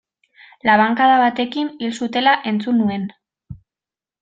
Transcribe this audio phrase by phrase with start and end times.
[0.69, 3.07] Labankada batekin hil zutela entzun nuen.